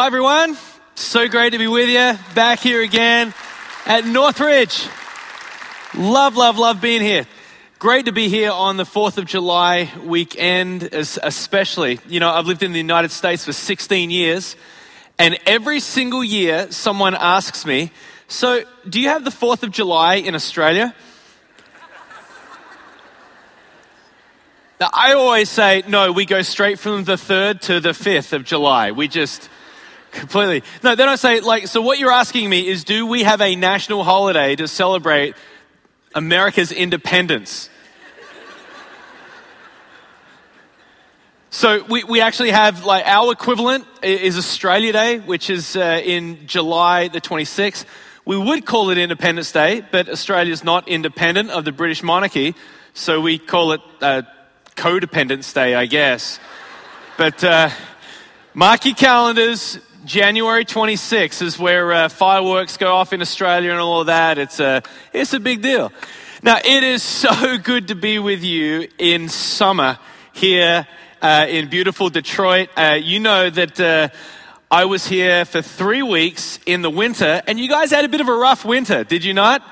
[0.00, 0.56] Hi everyone.
[0.94, 3.34] So great to be with you back here again
[3.84, 4.88] at Northridge.
[5.94, 7.26] Love, love, love being here.
[7.78, 12.00] Great to be here on the 4th of July weekend, especially.
[12.08, 14.56] You know, I've lived in the United States for 16 years,
[15.18, 17.92] and every single year someone asks me,
[18.26, 20.94] So, do you have the 4th of July in Australia?
[24.80, 28.44] Now, I always say, no, we go straight from the 3rd to the 5th of
[28.44, 28.92] July.
[28.92, 29.50] We just
[30.12, 30.62] completely.
[30.82, 33.56] No, then I say, like, so what you're asking me is do we have a
[33.56, 35.34] national holiday to celebrate
[36.14, 37.70] America's independence?
[41.52, 46.46] So we, we actually have like our equivalent is Australia Day, which is uh, in
[46.46, 47.86] July the 26th.
[48.24, 52.54] We would call it Independence Day, but Australia is not independent of the British monarchy,
[52.94, 54.22] so we call it uh,
[54.76, 56.38] Codependence Day, I guess.
[57.16, 57.70] But uh,
[58.54, 59.80] mark your calendars.
[60.04, 64.38] January 26th is where uh, fireworks go off in Australia and all of that.
[64.38, 65.92] It's a, it's a big deal.
[66.42, 69.98] Now, it is so good to be with you in summer
[70.32, 70.86] here
[71.20, 72.70] uh, in beautiful Detroit.
[72.76, 74.08] Uh, you know that uh,
[74.70, 78.22] I was here for three weeks in the winter, and you guys had a bit
[78.22, 79.62] of a rough winter, did you not?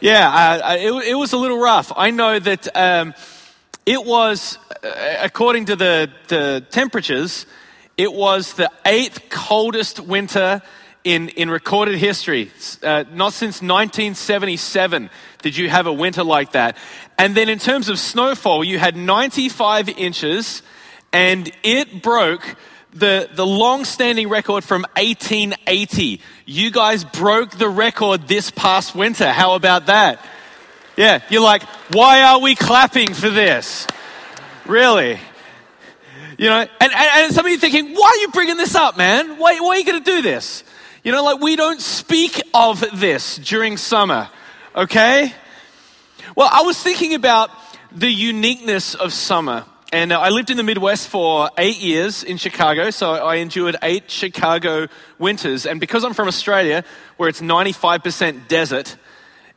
[0.00, 1.92] Yeah, uh, it, it, was a little rough.
[1.96, 2.76] I know that.
[2.76, 3.14] Um,
[3.86, 7.44] it was, uh, according to the, the temperatures,
[7.96, 10.62] it was the eighth coldest winter
[11.04, 12.50] in, in recorded history.
[12.82, 15.10] Uh, not since 1977
[15.42, 16.76] did you have a winter like that.
[17.18, 20.62] And then in terms of snowfall, you had 95 inches,
[21.12, 22.56] and it broke
[22.94, 26.20] the, the long standing record from 1880.
[26.46, 29.30] You guys broke the record this past winter.
[29.30, 30.24] How about that?
[30.96, 31.62] Yeah, you're like,
[31.92, 33.86] why are we clapping for this?
[34.64, 35.18] Really?
[36.36, 38.96] You know, and, and, and some of you thinking, why are you bringing this up,
[38.96, 39.38] man?
[39.38, 40.64] Why, why are you going to do this?
[41.04, 44.28] You know, like we don't speak of this during summer,
[44.74, 45.32] okay?
[46.34, 47.50] Well, I was thinking about
[47.92, 49.64] the uniqueness of summer.
[49.92, 53.76] And uh, I lived in the Midwest for eight years in Chicago, so I endured
[53.82, 55.66] eight Chicago winters.
[55.66, 56.84] And because I'm from Australia,
[57.16, 58.96] where it's 95% desert,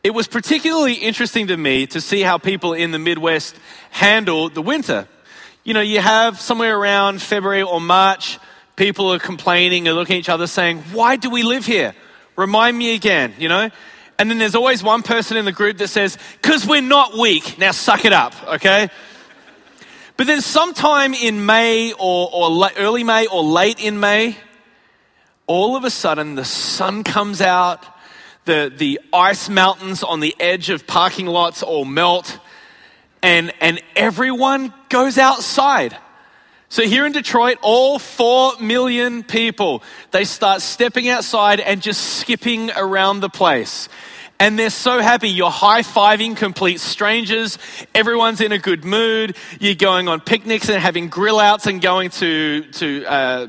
[0.04, 3.56] it was particularly interesting to me to see how people in the Midwest
[3.90, 5.08] handle the winter.
[5.68, 8.40] You know, you have somewhere around February or March,
[8.78, 11.94] people are complaining and looking at each other saying, Why do we live here?
[12.38, 13.70] Remind me again, you know?
[14.18, 17.58] And then there's always one person in the group that says, Because we're not weak.
[17.58, 18.88] Now suck it up, okay?
[20.16, 24.38] But then sometime in May or, or early May or late in May,
[25.48, 27.86] all of a sudden the sun comes out
[28.46, 32.40] the, the ice mountains on the edge of parking lots all melt,
[33.22, 35.98] and, and everyone goes outside.
[36.70, 42.72] So here in Detroit, all four million people, they start stepping outside and just skipping
[42.72, 43.88] around the place.
[44.40, 45.30] And they're so happy.
[45.30, 47.58] You're high fiving complete strangers.
[47.96, 49.36] Everyone's in a good mood.
[49.60, 53.48] You're going on picnics and having grill outs and going to, to uh,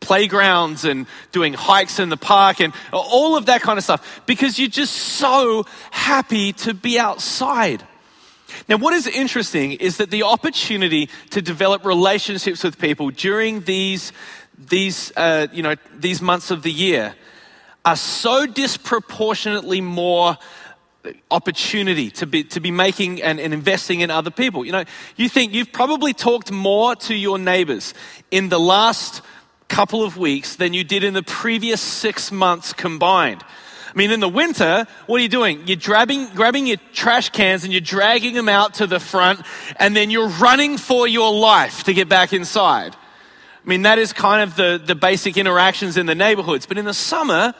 [0.00, 4.58] playgrounds and doing hikes in the park and all of that kind of stuff because
[4.58, 7.86] you're just so happy to be outside.
[8.68, 14.12] Now, what is interesting is that the opportunity to develop relationships with people during these,
[14.58, 17.14] these, uh, you know, these months of the year
[17.84, 20.36] are so disproportionately more
[21.30, 24.66] opportunity to be, to be making and, and, investing in other people.
[24.66, 24.84] You know,
[25.16, 27.94] you think you've probably talked more to your neighbors
[28.30, 29.22] in the last
[29.68, 33.42] couple of weeks than you did in the previous six months combined.
[33.92, 35.66] I mean, in the winter, what are you doing?
[35.66, 39.40] You're grabbing, grabbing your trash cans and you're dragging them out to the front,
[39.76, 42.94] and then you're running for your life to get back inside.
[42.94, 46.66] I mean, that is kind of the, the basic interactions in the neighborhoods.
[46.66, 47.52] But in the summer,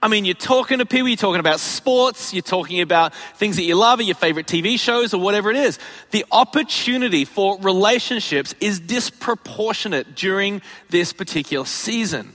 [0.00, 3.62] I mean, you're talking to people, you're talking about sports, you're talking about things that
[3.62, 5.78] you love, or your favorite TV shows, or whatever it is.
[6.10, 12.32] The opportunity for relationships is disproportionate during this particular season.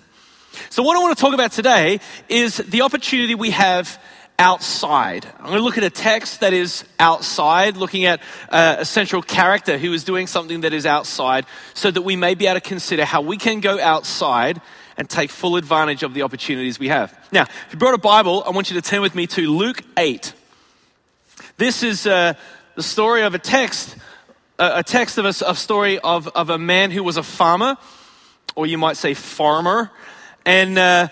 [0.70, 4.00] So, what I want to talk about today is the opportunity we have
[4.40, 5.26] outside.
[5.38, 9.22] I'm going to look at a text that is outside, looking at uh, a central
[9.22, 12.68] character who is doing something that is outside, so that we may be able to
[12.68, 14.62] consider how we can go outside
[14.98, 17.18] and take full advantage of the opportunities we have.
[17.32, 19.82] Now, if you brought a Bible, I want you to turn with me to Luke
[19.98, 20.34] 8.
[21.58, 22.34] This is uh,
[22.76, 23.98] the story of a text,
[24.58, 27.78] a text of a, a story of, of a man who was a farmer,
[28.56, 29.92] or you might say farmer.
[30.50, 31.10] And uh,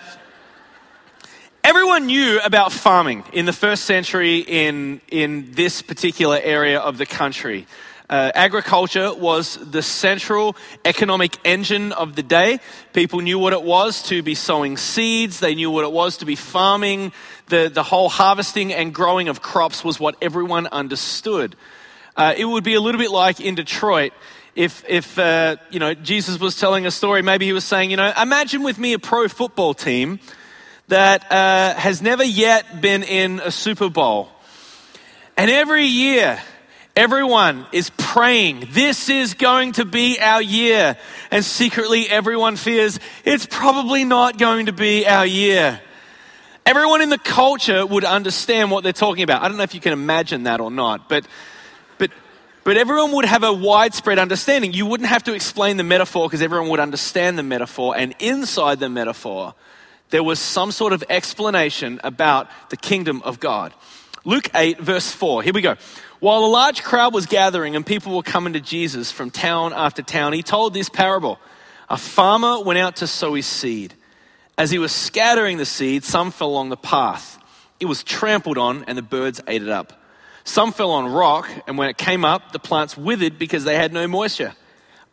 [1.62, 7.06] everyone knew about farming in the first century in, in this particular area of the
[7.06, 7.68] country.
[8.10, 12.58] Uh, agriculture was the central economic engine of the day.
[12.92, 15.38] People knew what it was to be sowing seeds.
[15.38, 17.12] They knew what it was to be farming.
[17.46, 21.54] The, the whole harvesting and growing of crops was what everyone understood.
[22.16, 24.12] Uh, it would be a little bit like in Detroit
[24.58, 27.96] if, if uh, you know, Jesus was telling a story, maybe he was saying, you
[27.96, 30.18] know, imagine with me a pro football team
[30.88, 34.28] that uh, has never yet been in a Super Bowl.
[35.36, 36.40] And every year,
[36.96, 40.96] Everyone is praying, this is going to be our year.
[41.30, 45.80] And secretly, everyone fears it's probably not going to be our year.
[46.66, 49.42] Everyone in the culture would understand what they're talking about.
[49.42, 51.30] I don't know if you can imagine that or not, but, but,
[52.68, 54.74] but everyone would have a widespread understanding.
[54.74, 57.96] You wouldn't have to explain the metaphor because everyone would understand the metaphor.
[57.96, 59.54] And inside the metaphor,
[60.10, 63.72] there was some sort of explanation about the kingdom of God.
[64.26, 65.42] Luke 8, verse 4.
[65.44, 65.76] Here we go.
[66.20, 70.02] While a large crowd was gathering and people were coming to Jesus from town after
[70.02, 71.38] town, he told this parable.
[71.88, 73.94] A farmer went out to sow his seed.
[74.58, 77.42] As he was scattering the seed, some fell along the path.
[77.80, 79.98] It was trampled on, and the birds ate it up.
[80.48, 83.92] Some fell on rock, and when it came up, the plants withered because they had
[83.92, 84.54] no moisture.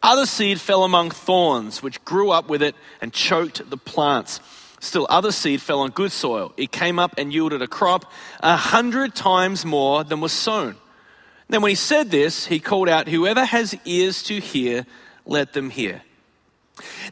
[0.01, 4.39] Other seed fell among thorns, which grew up with it and choked the plants.
[4.79, 6.53] Still, other seed fell on good soil.
[6.55, 8.09] It came up and yielded a crop
[8.39, 10.77] a hundred times more than was sown.
[11.49, 14.85] Then, when he said this, he called out, Whoever has ears to hear,
[15.25, 16.01] let them hear.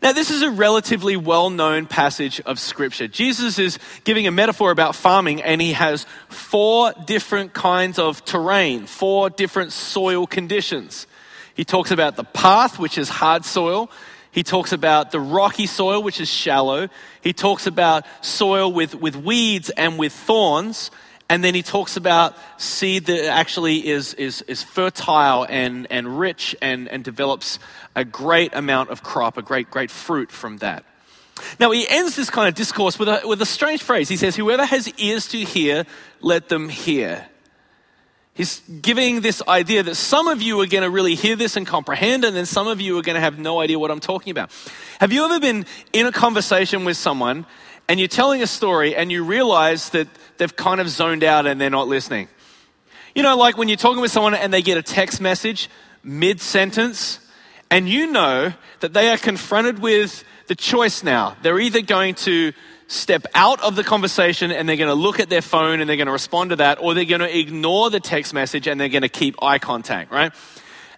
[0.01, 3.07] Now, this is a relatively well known passage of Scripture.
[3.07, 8.85] Jesus is giving a metaphor about farming, and he has four different kinds of terrain,
[8.85, 11.07] four different soil conditions.
[11.53, 13.89] He talks about the path, which is hard soil.
[14.31, 16.89] He talks about the rocky soil, which is shallow.
[17.21, 20.89] He talks about soil with, with weeds and with thorns.
[21.29, 26.55] And then he talks about seed that actually is, is, is fertile and, and rich
[26.61, 27.59] and, and develops
[27.95, 30.85] a great amount of crop, a great, great fruit from that.
[31.59, 34.09] Now, he ends this kind of discourse with a, with a strange phrase.
[34.09, 35.85] He says, Whoever has ears to hear,
[36.21, 37.27] let them hear.
[38.35, 41.67] He's giving this idea that some of you are going to really hear this and
[41.67, 44.31] comprehend, and then some of you are going to have no idea what I'm talking
[44.31, 44.51] about.
[44.99, 47.45] Have you ever been in a conversation with someone
[47.87, 51.59] and you're telling a story and you realize that they've kind of zoned out and
[51.59, 52.27] they're not listening.
[53.15, 55.69] You know, like when you're talking with someone and they get a text message
[56.03, 57.19] mid sentence,
[57.69, 61.35] and you know that they are confronted with the choice now.
[61.41, 62.53] They're either going to
[62.87, 65.97] step out of the conversation and they're going to look at their phone and they're
[65.97, 68.89] going to respond to that, or they're going to ignore the text message and they're
[68.89, 70.31] going to keep eye contact, right?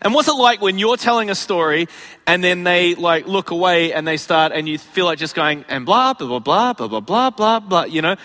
[0.01, 1.87] And what's it like when you're telling a story
[2.27, 5.65] and then they like look away and they start and you feel like just going
[5.69, 8.15] and blah, blah, blah, blah, blah, blah, blah, blah, blah, you know?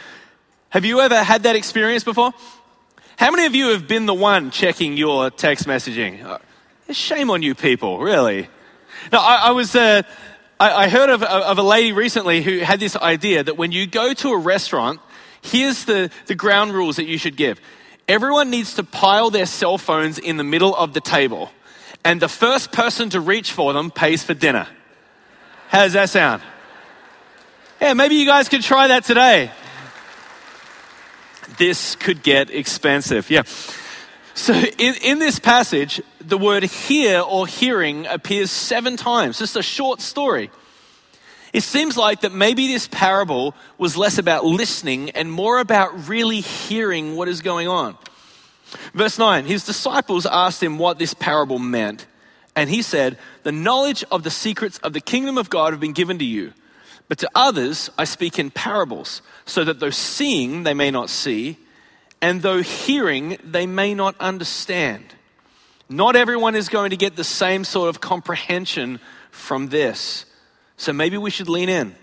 [0.70, 2.32] Have you ever had that experience before?
[3.16, 6.24] How many of you have been the one checking your text messaging?
[6.24, 6.38] Uh,
[6.90, 8.48] shame on you people, really.
[9.12, 10.02] Now, I, I was, uh,
[10.58, 13.86] I, I, heard of, of a lady recently who had this idea that when you
[13.86, 15.00] go to a restaurant,
[15.42, 17.60] here's the, the ground rules that you should give.
[18.08, 21.50] Everyone needs to pile their cell phones in the middle of the table
[22.04, 24.66] and the first person to reach for them pays for dinner.
[25.68, 26.42] How does that sound?
[27.80, 29.50] Yeah, maybe you guys could try that today.
[31.56, 33.30] This could get expensive.
[33.30, 33.42] Yeah.
[34.34, 39.62] So, in, in this passage, the word hear or hearing appears seven times, just a
[39.62, 40.50] short story.
[41.52, 46.40] It seems like that maybe this parable was less about listening and more about really
[46.40, 47.96] hearing what is going on.
[48.94, 52.06] Verse 9 His disciples asked him what this parable meant.
[52.56, 55.92] And he said, The knowledge of the secrets of the kingdom of God have been
[55.92, 56.52] given to you.
[57.08, 61.58] But to others I speak in parables, so that though seeing they may not see,
[62.22, 65.04] and though hearing they may not understand.
[65.88, 69.00] Not everyone is going to get the same sort of comprehension
[69.32, 70.24] from this.
[70.76, 71.94] So maybe we should lean in.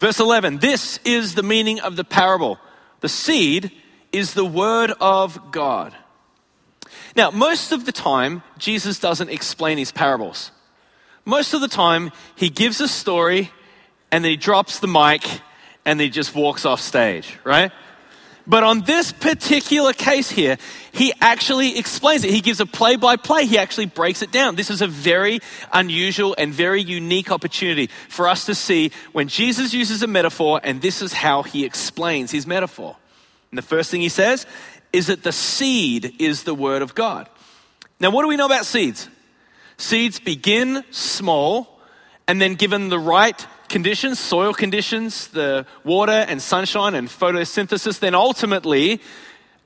[0.00, 2.58] Verse 11 This is the meaning of the parable.
[3.00, 3.70] The seed
[4.12, 5.94] is the Word of God.
[7.16, 10.50] Now, most of the time, Jesus doesn't explain his parables.
[11.24, 13.50] Most of the time, he gives a story
[14.10, 15.24] and then he drops the mic
[15.84, 17.72] and then he just walks off stage, right?
[18.46, 20.56] But on this particular case here,
[20.92, 22.30] he actually explains it.
[22.30, 23.46] He gives a play by play.
[23.46, 24.56] He actually breaks it down.
[24.56, 25.40] This is a very
[25.72, 30.82] unusual and very unique opportunity for us to see when Jesus uses a metaphor and
[30.82, 32.96] this is how he explains his metaphor.
[33.50, 34.46] And the first thing he says
[34.92, 37.28] is that the seed is the word of God.
[37.98, 39.08] Now, what do we know about seeds?
[39.76, 41.80] Seeds begin small,
[42.28, 48.14] and then given the right conditions, soil conditions, the water and sunshine and photosynthesis, then
[48.14, 49.00] ultimately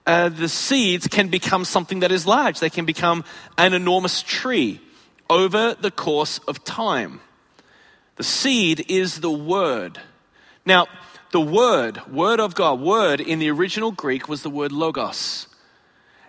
[0.07, 2.61] uh, the seeds can become something that is large.
[2.61, 3.25] They can become
[3.59, 4.81] an enormous tree
[5.31, 7.21] over the course of time.
[8.17, 9.99] The seed is the word.
[10.67, 10.87] Now,
[11.33, 15.49] the word, word of God, word in the original Greek was the word logos.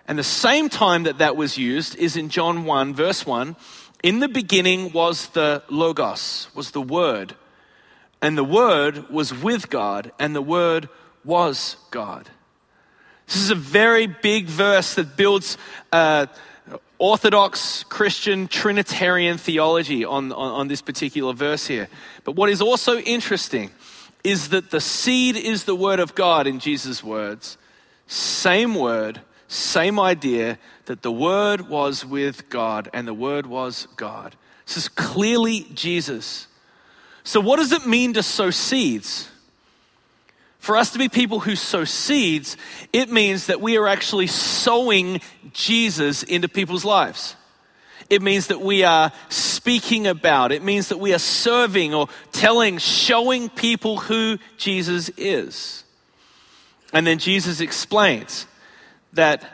[0.08, 3.56] And the same time that that was used is in John 1, verse 1.
[4.02, 7.34] In the beginning was the logos, was the word.
[8.22, 10.88] And the word was with God, and the word
[11.24, 12.30] was God.
[13.26, 15.58] This is a very big verse that builds
[15.92, 16.26] uh,
[16.98, 21.88] Orthodox Christian Trinitarian theology on, on, on this particular verse here.
[22.24, 23.70] But what is also interesting
[24.26, 27.56] is that the seed is the word of God in Jesus' words.
[28.08, 34.34] Same word, same idea that the word was with God and the word was God.
[34.66, 36.48] This is clearly Jesus.
[37.22, 39.30] So, what does it mean to sow seeds?
[40.58, 42.56] For us to be people who sow seeds,
[42.92, 45.20] it means that we are actually sowing
[45.52, 47.36] Jesus into people's lives.
[48.08, 50.52] It means that we are speaking about.
[50.52, 55.84] It means that we are serving or telling, showing people who Jesus is.
[56.92, 58.46] And then Jesus explains
[59.14, 59.44] that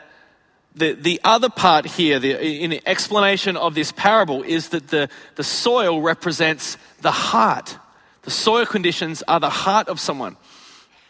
[0.75, 5.09] the, the other part here, the in the explanation of this parable, is that the,
[5.35, 7.77] the soil represents the heart.
[8.23, 10.37] The soil conditions are the heart of someone.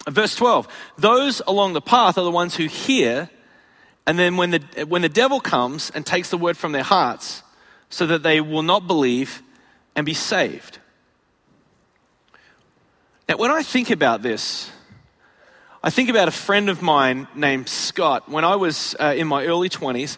[0.10, 3.30] Verse 12 Those along the path are the ones who hear
[4.06, 7.44] and then when the, when the devil comes and takes the word from their hearts,
[7.90, 9.44] so that they will not believe
[9.96, 10.80] and be saved.
[13.30, 14.72] Now, when I think about this,
[15.84, 18.28] I think about a friend of mine named Scott.
[18.30, 20.18] When I was uh, in my early 20s,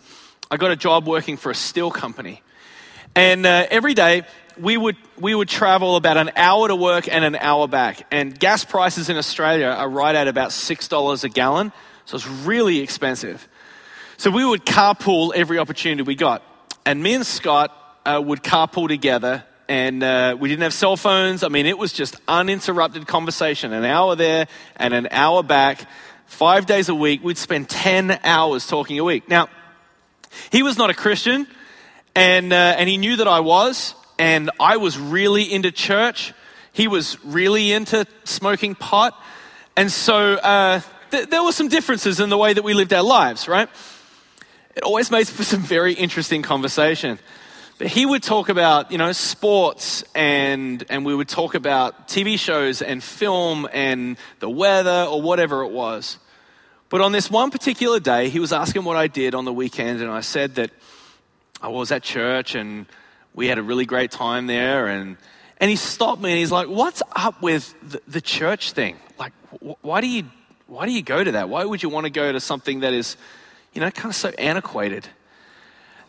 [0.49, 2.41] I got a job working for a steel company.
[3.13, 4.23] And uh, every day,
[4.57, 8.05] we would, we would travel about an hour to work and an hour back.
[8.11, 11.71] And gas prices in Australia are right at about $6 a gallon,
[12.05, 13.47] so it's really expensive.
[14.17, 16.41] So we would carpool every opportunity we got.
[16.85, 21.43] And me and Scott uh, would carpool together, and uh, we didn't have cell phones.
[21.43, 25.85] I mean, it was just uninterrupted conversation an hour there and an hour back,
[26.27, 27.23] five days a week.
[27.23, 29.27] We'd spend 10 hours talking a week.
[29.27, 29.49] Now,
[30.49, 31.45] he was not a Christian,
[32.15, 36.33] and, uh, and he knew that I was, and I was really into church.
[36.71, 39.21] He was really into smoking pot.
[39.75, 40.79] And so uh,
[41.11, 43.67] th- there were some differences in the way that we lived our lives, right?
[44.75, 47.17] It always makes for some very interesting conversation.
[47.77, 52.37] But he would talk about, you know, sports and, and we would talk about TV
[52.37, 56.17] shows and film and the weather or whatever it was.
[56.89, 60.01] But on this one particular day, he was asking what I did on the weekend,
[60.01, 60.71] and I said that
[61.61, 62.85] I was at church and
[63.33, 64.87] we had a really great time there.
[64.87, 65.17] And,
[65.57, 68.97] and he stopped me and he's like, What's up with the, the church thing?
[69.17, 70.25] Like, wh- why, do you,
[70.67, 71.49] why do you go to that?
[71.49, 73.17] Why would you want to go to something that is
[73.75, 75.07] you know, kind of so antiquated.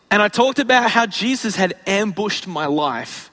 [0.09, 3.29] And I talked about how Jesus had ambushed my life.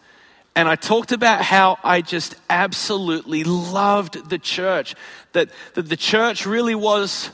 [0.57, 4.95] And I talked about how I just absolutely loved the church,
[5.33, 7.31] that, that the church really was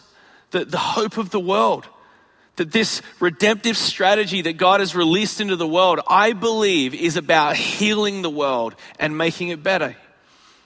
[0.53, 1.87] the, the hope of the world.
[2.57, 7.57] That this redemptive strategy that God has released into the world, I believe, is about
[7.57, 9.97] healing the world and making it better.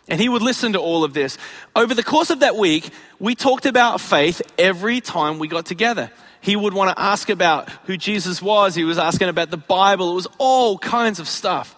[0.09, 1.39] And he would listen to all of this.
[1.75, 6.11] Over the course of that week, we talked about faith every time we got together.
[6.45, 8.75] He would want to ask about who Jesus was.
[8.75, 10.13] He was asking about the Bible.
[10.13, 11.75] It was all kinds of stuff.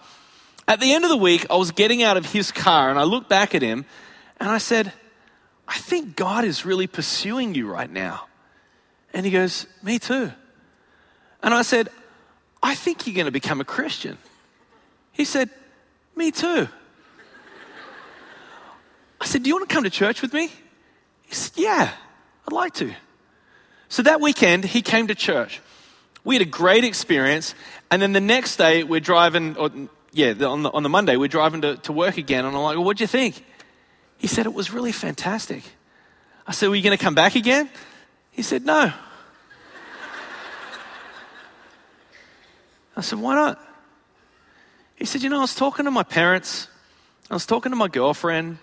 [0.67, 3.03] At the end of the week, I was getting out of his car and I
[3.03, 3.85] looked back at him
[4.41, 4.91] and I said,
[5.69, 8.27] I think God is really pursuing you right now.
[9.13, 10.33] And he goes, Me too.
[11.41, 11.87] And I said,
[12.61, 14.17] I think you're going to become a Christian.
[15.13, 15.49] He said,
[16.13, 16.67] Me too.
[19.21, 20.51] I said, Do you want to come to church with me?
[21.21, 21.89] He said, Yeah,
[22.45, 22.93] I'd like to.
[23.89, 25.61] So that weekend, he came to church.
[26.23, 27.55] We had a great experience.
[27.89, 29.69] And then the next day, we're driving, or,
[30.11, 32.45] yeah, on the, on the Monday, we're driving to, to work again.
[32.45, 33.43] And I'm like, well, what'd you think?
[34.17, 35.63] He said, it was really fantastic.
[36.45, 37.69] I said, were you going to come back again?
[38.31, 38.91] He said, no.
[42.95, 43.61] I said, why not?
[44.95, 46.67] He said, you know, I was talking to my parents,
[47.29, 48.57] I was talking to my girlfriend,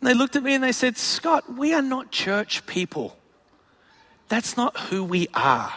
[0.00, 3.16] and they looked at me and they said, Scott, we are not church people.
[4.30, 5.72] That's not who we are.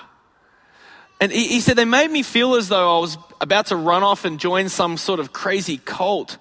[1.20, 4.04] And he, he said, they made me feel as though I was about to run
[4.04, 6.38] off and join some sort of crazy cult.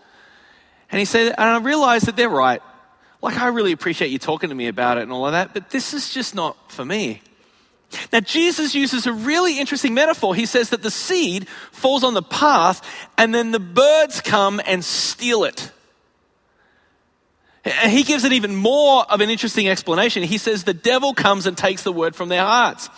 [0.90, 2.62] And he said, and I realized that they're right.
[3.22, 5.70] Like, I really appreciate you talking to me about it and all of that, but
[5.70, 7.22] this is just not for me.
[8.12, 10.34] Now, Jesus uses a really interesting metaphor.
[10.34, 14.84] He says that the seed falls on the path and then the birds come and
[14.84, 15.70] steal it.
[17.64, 20.22] And he gives it even more of an interesting explanation.
[20.24, 22.90] He says the devil comes and takes the word from their hearts.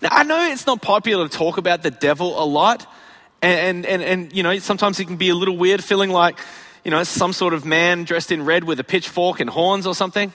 [0.00, 2.86] Now, I know it's not popular to talk about the devil a lot.
[3.42, 6.38] And, and, and, you know, sometimes it can be a little weird feeling like,
[6.84, 9.94] you know, some sort of man dressed in red with a pitchfork and horns or
[9.94, 10.32] something.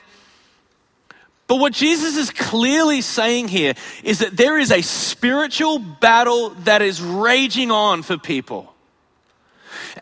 [1.48, 6.82] But what Jesus is clearly saying here is that there is a spiritual battle that
[6.82, 8.75] is raging on for people.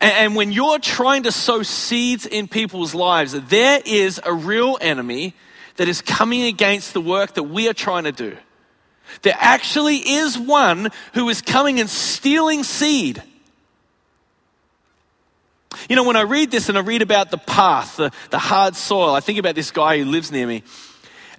[0.00, 5.34] And, when you're trying to sow seeds in people's lives, there is a real enemy
[5.76, 8.36] that is coming against the work that we are trying to do.
[9.22, 13.22] There actually is one who is coming and stealing seed.
[15.88, 18.76] You know, when I read this and I read about the path, the, the hard
[18.76, 20.62] soil, I think about this guy who lives near me.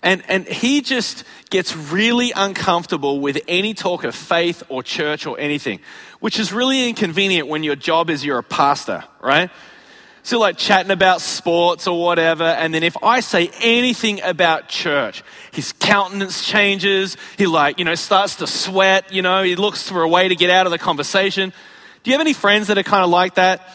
[0.06, 5.40] And, and he just gets really uncomfortable with any talk of faith or church or
[5.40, 5.80] anything,
[6.20, 9.50] which is really inconvenient when your job is you're a pastor, right?
[10.22, 15.24] So, like chatting about sports or whatever, and then if I say anything about church,
[15.52, 17.18] his countenance changes.
[17.38, 20.36] He, like, you know, starts to sweat, you know, he looks for a way to
[20.36, 21.52] get out of the conversation.
[22.04, 23.68] Do you have any friends that are kind of like that?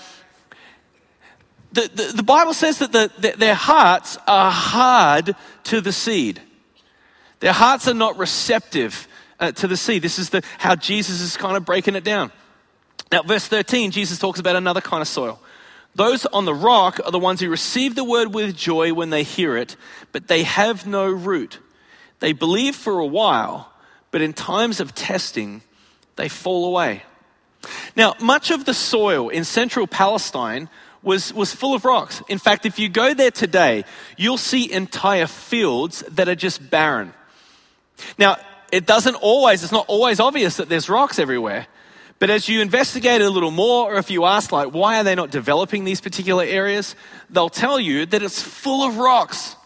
[1.72, 6.40] The, the, the Bible says that the, the, their hearts are hard to the seed.
[7.40, 9.06] Their hearts are not receptive
[9.38, 10.02] uh, to the seed.
[10.02, 12.32] This is the, how Jesus is kind of breaking it down.
[13.12, 15.40] Now, verse 13, Jesus talks about another kind of soil.
[15.94, 19.22] Those on the rock are the ones who receive the word with joy when they
[19.24, 19.76] hear it,
[20.12, 21.58] but they have no root.
[22.20, 23.72] They believe for a while,
[24.10, 25.62] but in times of testing,
[26.16, 27.02] they fall away.
[27.96, 30.68] Now, much of the soil in central Palestine
[31.02, 32.22] was, was full of rocks.
[32.28, 33.84] In fact, if you go there today,
[34.16, 37.12] you'll see entire fields that are just barren.
[38.18, 38.36] Now,
[38.72, 41.66] it doesn't always, it's not always obvious that there's rocks everywhere.
[42.18, 45.04] But as you investigate it a little more, or if you ask, like, why are
[45.04, 46.94] they not developing these particular areas,
[47.30, 49.56] they'll tell you that it's full of rocks.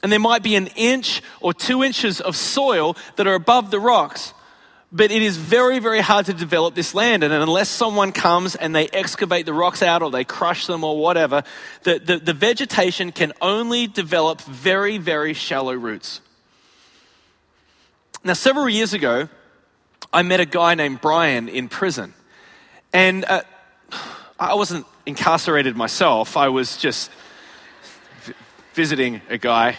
[0.00, 3.80] And there might be an inch or two inches of soil that are above the
[3.80, 4.32] rocks.
[4.90, 7.22] But it is very, very hard to develop this land.
[7.22, 10.96] And unless someone comes and they excavate the rocks out or they crush them or
[10.96, 11.42] whatever,
[11.82, 16.22] the, the, the vegetation can only develop very, very shallow roots.
[18.24, 19.28] Now, several years ago,
[20.12, 22.14] I met a guy named Brian in prison.
[22.92, 23.42] And uh,
[24.40, 27.10] I wasn't incarcerated myself, I was just
[28.22, 28.32] v-
[28.72, 29.76] visiting a guy.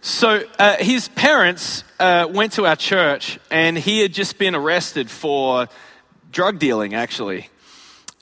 [0.00, 5.10] So uh, his parents uh, went to our church, and he had just been arrested
[5.10, 5.68] for
[6.30, 7.48] drug dealing, actually.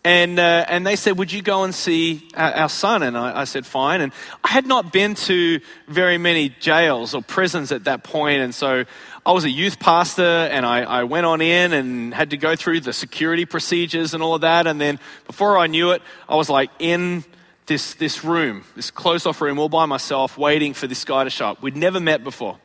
[0.02, 3.02] And, uh, and they said, Would you go and see our, our son?
[3.02, 4.00] And I, I, said, Fine.
[4.00, 4.12] And
[4.42, 8.84] I had not been to very many jails or prisons at that point, and so
[9.26, 12.54] I was a youth pastor, and I, I went on in and had to go
[12.54, 14.68] through the security procedures and all of that.
[14.68, 17.24] And then before I knew it, I was like in
[17.66, 21.30] this, this room, this closed off room, all by myself, waiting for this guy to
[21.30, 21.62] show up.
[21.62, 22.58] We'd never met before.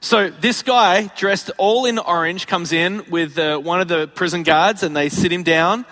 [0.00, 4.42] So this guy, dressed all in orange, comes in with uh, one of the prison
[4.44, 5.84] guards, and they sit him down.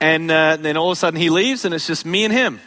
[0.00, 2.60] And uh, then all of a sudden he leaves, and it's just me and him.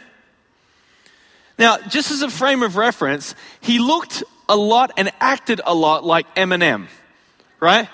[1.58, 6.04] Now, just as a frame of reference, he looked a lot and acted a lot
[6.04, 6.86] like Eminem,
[7.60, 7.88] right?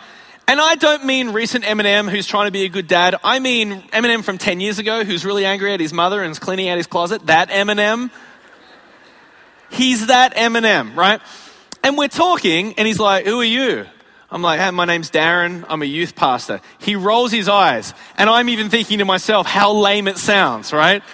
[0.50, 3.14] And I don't mean recent Eminem who's trying to be a good dad.
[3.22, 6.40] I mean Eminem from 10 years ago who's really angry at his mother and is
[6.40, 7.24] cleaning out his closet.
[7.28, 8.10] That Eminem.
[9.70, 11.20] He's that Eminem, right?
[11.84, 13.86] And we're talking, and he's like, Who are you?
[14.28, 15.64] I'm like, Hey, my name's Darren.
[15.68, 16.60] I'm a youth pastor.
[16.80, 21.04] He rolls his eyes, and I'm even thinking to myself, How lame it sounds, right?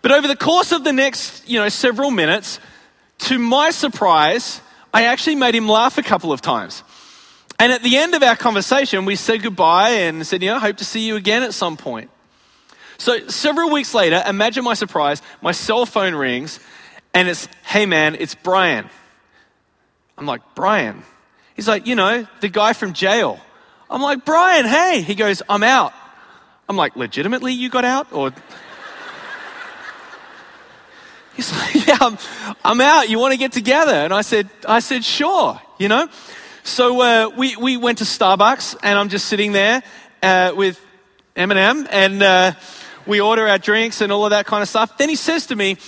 [0.00, 2.58] But over the course of the next, you know, several minutes,
[3.18, 4.62] to my surprise,
[4.94, 6.84] I actually made him laugh a couple of times.
[7.58, 10.76] And at the end of our conversation, we said goodbye and said, you know, hope
[10.76, 12.10] to see you again at some point.
[12.98, 16.60] So several weeks later, imagine my surprise, my cell phone rings
[17.14, 18.88] and it's, hey man, it's Brian.
[20.16, 21.02] I'm like, Brian?
[21.54, 23.40] He's like, you know, the guy from jail.
[23.90, 25.02] I'm like, Brian, hey.
[25.02, 25.92] He goes, I'm out.
[26.68, 28.12] I'm like, legitimately you got out?
[28.12, 28.30] Or.
[31.34, 32.18] He's like, yeah, I'm,
[32.64, 33.08] I'm out.
[33.08, 33.94] You want to get together?
[33.94, 36.08] And I said, I said, sure, you know?
[36.68, 39.82] So uh, we, we went to Starbucks, and I'm just sitting there
[40.22, 40.78] uh, with
[41.34, 42.52] Eminem, and uh,
[43.06, 44.98] we order our drinks and all of that kind of stuff.
[44.98, 45.78] Then he says to me,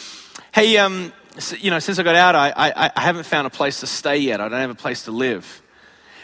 [0.53, 1.13] "Hey, um,
[1.59, 4.17] you know, since I got out, I, I, I haven't found a place to stay
[4.17, 4.41] yet.
[4.41, 5.61] I don't have a place to live."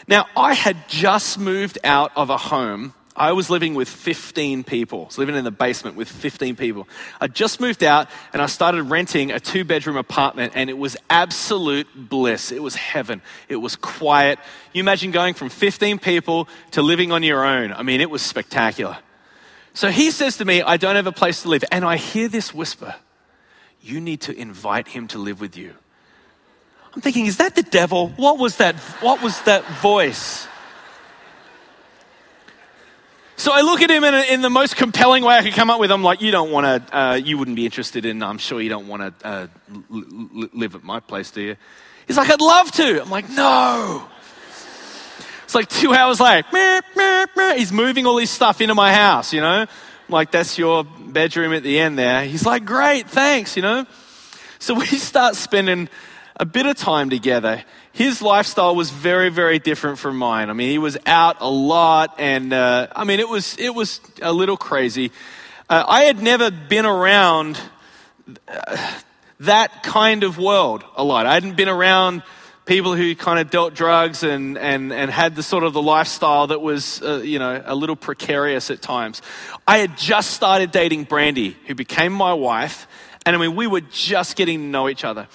[0.07, 5.01] Now, I had just moved out of a home I was living with 15 people.
[5.01, 6.87] I was living in the basement with 15 people.
[7.19, 10.95] I just moved out and I started renting a two bedroom apartment and it was
[11.09, 12.51] absolute bliss.
[12.51, 13.23] It was heaven.
[13.49, 14.37] It was quiet.
[14.71, 17.73] You imagine going from 15 people to living on your own.
[17.73, 18.97] I mean, it was spectacular.
[19.73, 21.63] So he says to me, I don't have a place to live.
[21.71, 22.95] And I hear this whisper.
[23.81, 25.73] You need to invite him to live with you.
[26.93, 28.09] I'm thinking, is that the devil?
[28.09, 28.75] What was that?
[29.01, 30.47] What was that voice?
[33.47, 35.69] So I look at him in, a, in, the most compelling way I could come
[35.69, 35.89] up with.
[35.89, 38.67] I'm like, you don't want to, uh, you wouldn't be interested in, I'm sure you
[38.67, 39.47] don't want to uh,
[39.89, 41.55] l- live at my place, do you?
[42.07, 43.01] He's like, I'd love to.
[43.01, 44.05] I'm like, no.
[45.45, 47.55] It's like two hours later, meh, meh, meh.
[47.55, 49.61] he's moving all this stuff into my house, you know?
[49.61, 49.67] I'm
[50.09, 52.25] like, that's your bedroom at the end there.
[52.25, 53.85] He's like, great, thanks, you know?
[54.59, 55.87] So we start spending
[56.37, 57.63] a bit of time together
[57.97, 60.51] his lifestyle was very, very different from mine.
[60.51, 64.01] I mean, he was out a lot, and uh, I mean, it was it was
[64.21, 65.11] a little crazy.
[65.67, 67.59] Uh, I had never been around
[68.47, 68.77] uh,
[69.39, 71.25] that kind of world a lot.
[71.25, 72.21] I hadn't been around
[72.65, 76.47] people who kind of dealt drugs and, and, and had the sort of the lifestyle
[76.47, 79.21] that was, uh, you know, a little precarious at times.
[79.65, 82.87] I had just started dating Brandy, who became my wife,
[83.25, 85.27] and I mean, we were just getting to know each other.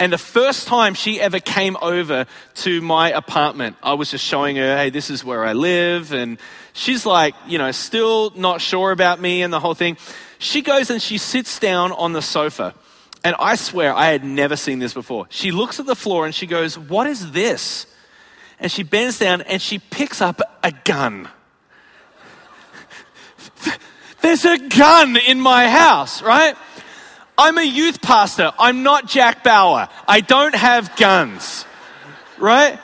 [0.00, 4.56] And the first time she ever came over to my apartment, I was just showing
[4.56, 6.14] her, hey, this is where I live.
[6.14, 6.38] And
[6.72, 9.98] she's like, you know, still not sure about me and the whole thing.
[10.38, 12.74] She goes and she sits down on the sofa.
[13.22, 15.26] And I swear I had never seen this before.
[15.28, 17.86] She looks at the floor and she goes, What is this?
[18.58, 21.28] And she bends down and she picks up a gun.
[24.22, 26.56] There's a gun in my house, right?
[27.40, 28.52] I'm a youth pastor.
[28.58, 29.88] I'm not Jack Bauer.
[30.06, 31.64] I don't have guns.
[32.38, 32.78] Right?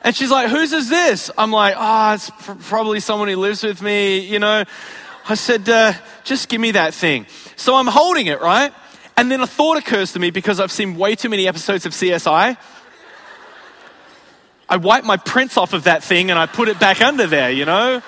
[0.00, 1.30] And she's like, whose is this?
[1.36, 4.64] I'm like, ah, oh, it's pr- probably someone who lives with me, you know.
[5.28, 5.92] I said, uh,
[6.24, 7.26] just give me that thing.
[7.56, 8.72] So I'm holding it, right?
[9.14, 11.92] And then a thought occurs to me because I've seen way too many episodes of
[11.92, 12.56] CSI.
[14.70, 17.50] I wipe my prints off of that thing and I put it back under there,
[17.50, 18.00] you know?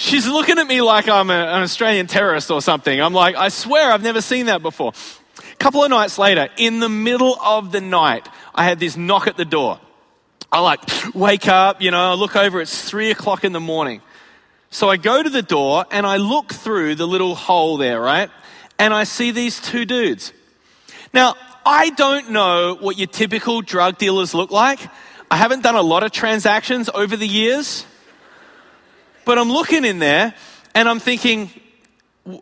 [0.00, 2.98] She's looking at me like I'm a, an Australian terrorist or something.
[3.02, 4.94] I'm like, I swear I've never seen that before.
[5.38, 9.26] A couple of nights later, in the middle of the night, I had this knock
[9.26, 9.78] at the door.
[10.50, 10.80] I like
[11.14, 14.00] wake up, you know, I look over, it's three o'clock in the morning.
[14.70, 18.30] So I go to the door and I look through the little hole there, right?
[18.78, 20.32] And I see these two dudes.
[21.12, 21.34] Now,
[21.66, 24.80] I don't know what your typical drug dealers look like.
[25.30, 27.84] I haven't done a lot of transactions over the years.
[29.24, 30.34] But I'm looking in there
[30.74, 31.50] and I'm thinking,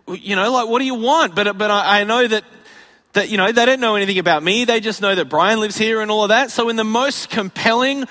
[0.08, 1.34] you know, like, what do you want?
[1.34, 2.44] But, but I, I know that,
[3.12, 4.64] that, you know, they don't know anything about me.
[4.64, 6.50] They just know that Brian lives here and all of that.
[6.50, 8.04] So in the most compelling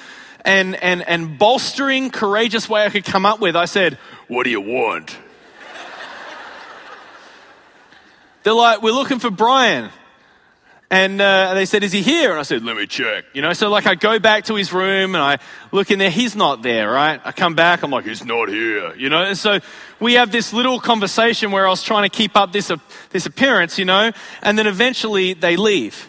[0.43, 4.49] and, and, and bolstering, courageous way I could come up with, I said, what do
[4.49, 5.09] you want?
[8.43, 9.89] They're like, we're looking for Brian.
[10.89, 12.31] And uh, they said, Is he here?
[12.31, 13.25] And I said, Let me check.
[13.33, 15.37] You know, so like I go back to his room and I
[15.73, 16.09] look in there.
[16.09, 17.19] He's not there, right?
[17.23, 17.83] I come back.
[17.83, 18.95] I'm like, He's not here.
[18.95, 19.59] You know, and so
[19.99, 22.77] we have this little conversation where I was trying to keep up this, uh,
[23.09, 26.07] this appearance, you know, and then eventually they leave.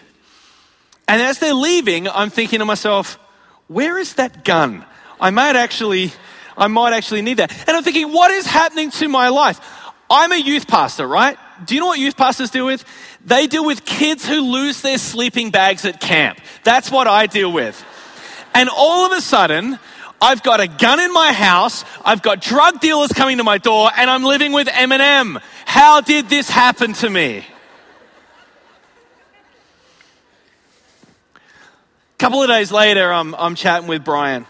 [1.09, 3.19] And as they're leaving, I'm thinking to myself,
[3.67, 4.85] Where is that gun?
[5.21, 6.13] I might actually,
[6.57, 7.51] I might actually need that.
[7.67, 9.61] And I'm thinking, What is happening to my life?
[10.09, 11.37] I'm a youth pastor, right?
[11.65, 12.85] Do you know what youth pastors deal with?
[13.25, 16.39] They deal with kids who lose their sleeping bags at camp.
[16.65, 17.85] That's what I deal with.
[18.55, 19.79] And all of a sudden,
[20.21, 23.91] I've got a gun in my house, I've got drug dealers coming to my door,
[23.97, 25.41] and I'm living with Eminem.
[25.65, 27.45] How did this happen to me?
[31.37, 34.45] A couple of days later, I'm, I'm chatting with Brian.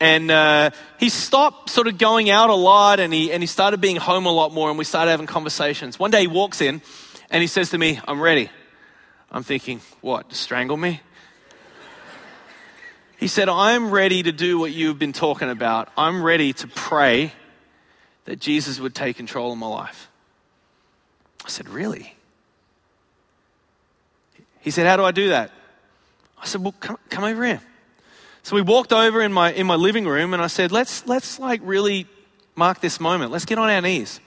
[0.00, 3.80] And uh, he stopped sort of going out a lot and he, and he started
[3.80, 5.98] being home a lot more, and we started having conversations.
[5.98, 6.80] One day he walks in
[7.30, 8.50] and he says to me, I'm ready.
[9.30, 11.00] I'm thinking, what, strangle me?
[13.18, 15.90] He said, I'm ready to do what you've been talking about.
[15.94, 17.34] I'm ready to pray
[18.24, 20.08] that Jesus would take control of my life.
[21.44, 22.14] I said, Really?
[24.60, 25.50] He said, How do I do that?
[26.40, 27.60] I said, Well, come, come over here.
[28.42, 31.38] So we walked over in my, in my living room and I said, let's, let's
[31.38, 32.06] like really
[32.54, 33.30] mark this moment.
[33.30, 34.20] Let's get on our knees.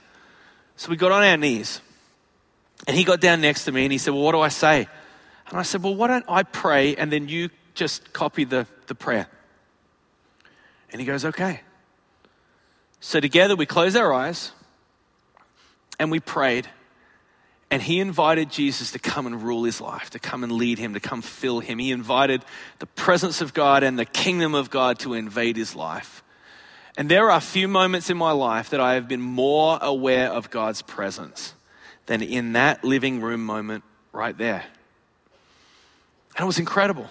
[0.76, 1.80] So we got on our knees.
[2.86, 4.88] And he got down next to me and he said, Well, what do I say?
[5.48, 8.94] And I said, Well, why don't I pray and then you just copy the, the
[8.94, 9.28] prayer?
[10.90, 11.60] And he goes, Okay.
[13.00, 14.52] So together we closed our eyes
[15.98, 16.68] and we prayed.
[17.70, 20.94] And he invited Jesus to come and rule his life, to come and lead him,
[20.94, 21.78] to come fill him.
[21.78, 22.44] He invited
[22.78, 26.22] the presence of God and the kingdom of God to invade his life.
[26.96, 30.30] And there are a few moments in my life that I have been more aware
[30.30, 31.54] of God's presence
[32.06, 34.64] than in that living room moment right there.
[36.36, 37.10] And it was incredible.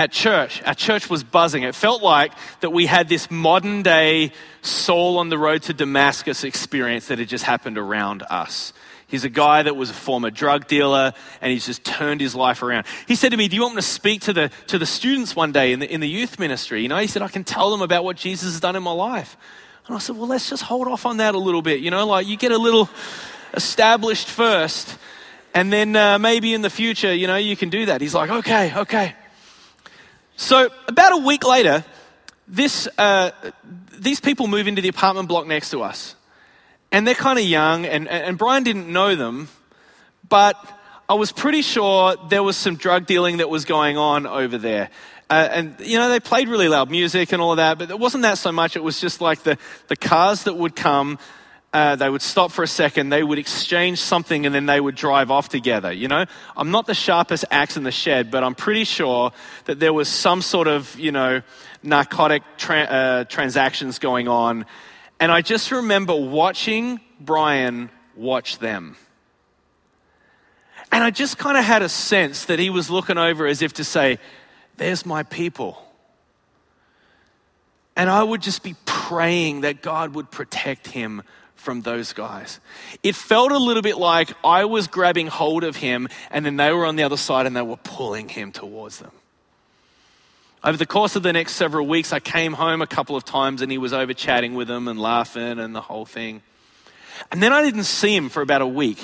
[0.00, 0.62] at church.
[0.64, 1.62] Our church was buzzing.
[1.62, 6.42] It felt like that we had this modern day Saul on the road to Damascus
[6.42, 8.72] experience that had just happened around us.
[9.10, 12.62] He's a guy that was a former drug dealer and he's just turned his life
[12.62, 12.86] around.
[13.08, 15.34] He said to me, Do you want me to speak to the, to the students
[15.34, 16.82] one day in the, in the youth ministry?
[16.82, 18.92] You know, he said, I can tell them about what Jesus has done in my
[18.92, 19.36] life.
[19.86, 21.80] And I said, Well, let's just hold off on that a little bit.
[21.80, 22.88] You know, like you get a little
[23.52, 24.96] established first
[25.54, 28.00] and then uh, maybe in the future, you know, you can do that.
[28.00, 29.14] He's like, Okay, okay.
[30.36, 31.84] So about a week later,
[32.48, 33.32] this, uh,
[33.92, 36.14] these people move into the apartment block next to us.
[36.92, 39.48] And they're kind of young, and, and Brian didn't know them,
[40.28, 40.56] but
[41.08, 44.90] I was pretty sure there was some drug dealing that was going on over there.
[45.28, 47.98] Uh, and, you know, they played really loud music and all of that, but it
[47.98, 48.74] wasn't that so much.
[48.74, 51.20] It was just like the, the cars that would come,
[51.72, 54.96] uh, they would stop for a second, they would exchange something, and then they would
[54.96, 55.92] drive off together.
[55.92, 56.24] You know,
[56.56, 59.30] I'm not the sharpest axe in the shed, but I'm pretty sure
[59.66, 61.42] that there was some sort of, you know,
[61.84, 64.66] narcotic tra- uh, transactions going on
[65.20, 68.96] and I just remember watching Brian watch them.
[70.90, 73.74] And I just kind of had a sense that he was looking over as if
[73.74, 74.18] to say,
[74.78, 75.80] There's my people.
[77.94, 81.22] And I would just be praying that God would protect him
[81.54, 82.58] from those guys.
[83.02, 86.72] It felt a little bit like I was grabbing hold of him and then they
[86.72, 89.12] were on the other side and they were pulling him towards them.
[90.62, 93.62] Over the course of the next several weeks, I came home a couple of times
[93.62, 96.42] and he was over chatting with them and laughing and the whole thing.
[97.30, 99.00] And then I didn't see him for about a week.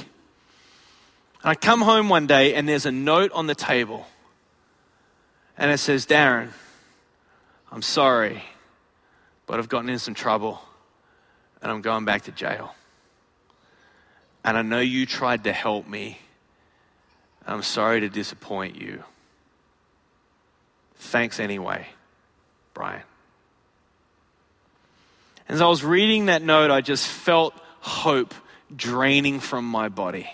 [1.43, 4.07] And I come home one day and there's a note on the table.
[5.57, 6.51] And it says, Darren,
[7.73, 8.43] I'm sorry,
[9.47, 10.61] but I've gotten in some trouble
[11.63, 12.75] and I'm going back to jail.
[14.45, 16.19] And I know you tried to help me.
[17.47, 19.03] I'm sorry to disappoint you.
[21.07, 21.87] Thanks anyway,
[22.75, 23.03] Brian.
[25.49, 28.35] As I was reading that note, I just felt hope
[28.75, 30.29] draining from my body.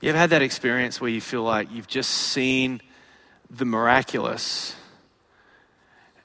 [0.00, 2.80] You ever had that experience where you feel like you've just seen
[3.50, 4.74] the miraculous,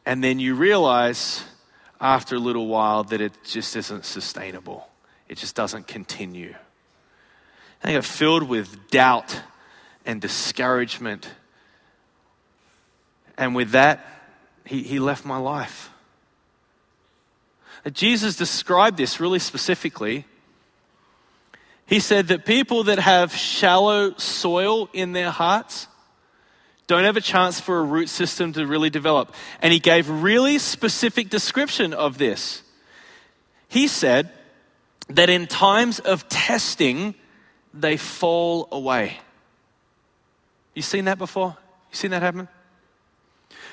[0.05, 1.43] and then you realize
[1.99, 4.87] after a little while that it just isn't sustainable?
[5.27, 6.55] It just doesn't continue.
[7.83, 9.41] I got filled with doubt
[10.05, 11.27] and discouragement
[13.37, 14.05] and with that,
[14.65, 15.91] he, he left my life.
[17.93, 20.25] Jesus described this really specifically.
[21.85, 25.87] He said that people that have shallow soil in their hearts
[26.87, 29.33] don't have a chance for a root system to really develop.
[29.61, 32.61] And he gave really specific description of this.
[33.67, 34.29] He said
[35.09, 37.15] that in times of testing,
[37.73, 39.17] they fall away.
[40.73, 41.57] You seen that before?
[41.91, 42.47] You seen that happen?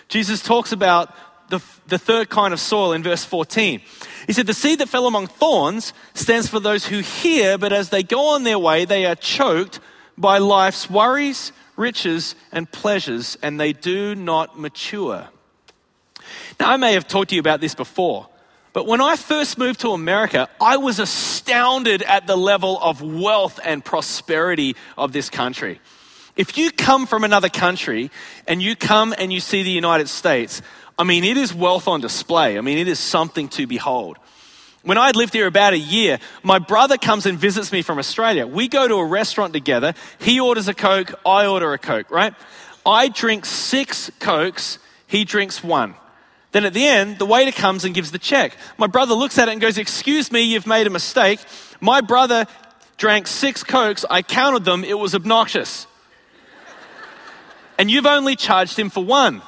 [0.09, 1.15] Jesus talks about
[1.49, 3.81] the, the third kind of soil in verse 14.
[4.27, 7.91] He said, The seed that fell among thorns stands for those who hear, but as
[7.91, 9.81] they go on their way, they are choked
[10.17, 15.29] by life's worries, riches, and pleasures, and they do not mature.
[16.59, 18.29] Now, I may have talked to you about this before,
[18.73, 23.61] but when I first moved to America, I was astounded at the level of wealth
[23.63, 25.81] and prosperity of this country.
[26.37, 28.11] If you come from another country
[28.49, 30.63] and you come and you see the United States,
[30.99, 32.59] I mean, it is wealth on display.
[32.59, 34.19] I mean, it is something to behold.
[34.83, 37.99] When I had lived here about a year, my brother comes and visits me from
[37.99, 38.47] Australia.
[38.47, 39.95] We go to a restaurant together.
[40.19, 42.35] He orders a Coke, I order a Coke, right?
[42.85, 45.95] I drink six Cokes, he drinks one.
[46.53, 48.57] Then at the end, the waiter comes and gives the check.
[48.77, 51.41] My brother looks at it and goes, Excuse me, you've made a mistake.
[51.81, 52.47] My brother
[52.97, 54.05] drank six Cokes.
[54.09, 54.85] I counted them.
[54.85, 55.87] It was obnoxious
[57.79, 59.43] and you've only charged him for one.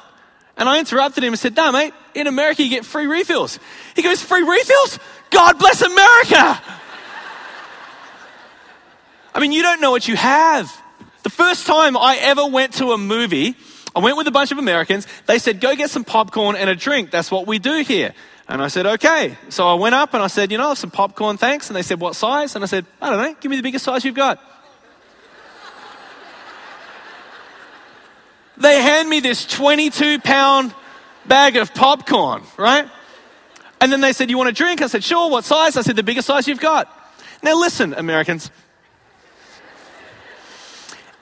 [0.57, 3.59] And I interrupted him and said, No, mate, in America you get free refills.
[3.95, 4.99] He goes, Free refills?
[5.29, 6.61] God bless America.
[9.35, 10.71] I mean, you don't know what you have.
[11.21, 13.55] The first time I ever went to a movie,
[13.95, 15.05] I went with a bunch of Americans.
[15.27, 17.11] They said, Go get some popcorn and a drink.
[17.11, 18.15] That's what we do here.
[18.47, 19.37] And I said, Okay.
[19.49, 21.69] So I went up and I said, You know, some popcorn, thanks.
[21.69, 22.55] And they said, What size?
[22.55, 24.41] And I said, I don't know, give me the biggest size you've got.
[28.57, 30.73] They hand me this 22 pound
[31.25, 32.89] bag of popcorn, right?
[33.79, 34.81] And then they said, You want a drink?
[34.81, 35.77] I said, Sure, what size?
[35.77, 36.91] I said, The biggest size you've got.
[37.43, 38.49] Now, listen, Americans.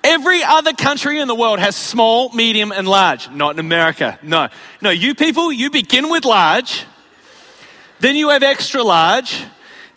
[0.03, 3.29] Every other country in the world has small, medium, and large.
[3.31, 4.19] Not in America.
[4.21, 4.49] No.
[4.79, 6.85] No, you people, you begin with large,
[8.01, 9.43] then you have extra large,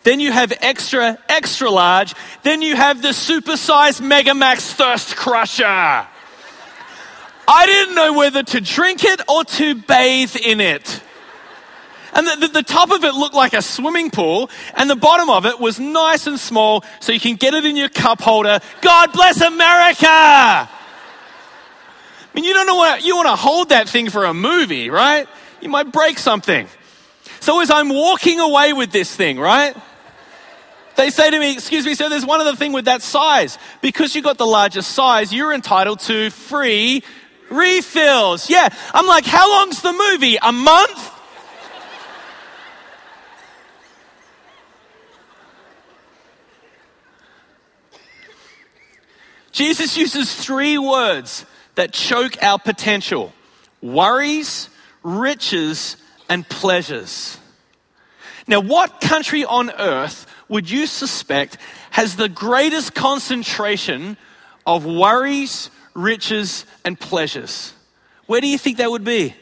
[0.03, 6.07] then you have extra, extra large, then you have the supersized Mega Max Thirst Crusher.
[7.51, 11.01] I didn't know whether to drink it or to bathe in it.
[12.13, 15.31] And the, the, the, top of it looked like a swimming pool, and the bottom
[15.31, 18.59] of it was nice and small, so you can get it in your cup holder.
[18.81, 20.05] God bless America!
[20.07, 20.67] I
[22.35, 25.27] mean, you don't know what, you want to hold that thing for a movie, right?
[25.59, 26.67] You might break something.
[27.39, 29.75] So as I'm walking away with this thing, right?
[30.97, 33.57] They say to me, excuse me, sir, there's one other thing with that size.
[33.81, 37.03] Because you got the largest size, you're entitled to free
[37.49, 38.49] refills.
[38.49, 38.69] Yeah.
[38.93, 40.37] I'm like, how long's the movie?
[40.41, 41.11] A month?
[49.51, 53.33] Jesus uses three words that choke our potential
[53.81, 54.69] worries,
[55.03, 55.97] riches,
[56.29, 57.37] and pleasures.
[58.47, 61.57] Now, what country on earth would you suspect
[61.91, 64.17] has the greatest concentration
[64.65, 67.73] of worries, riches, and pleasures?
[68.25, 69.35] Where do you think that would be?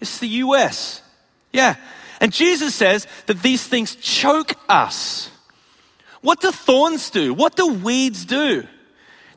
[0.00, 1.02] It's the US.
[1.52, 1.76] Yeah.
[2.20, 5.30] And Jesus says that these things choke us.
[6.20, 7.34] What do thorns do?
[7.34, 8.66] What do weeds do?